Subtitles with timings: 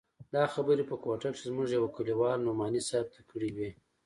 [0.35, 3.69] دا خبرې په کوټه کښې زموږ يوه کليوال نعماني صاحب ته کړې وې.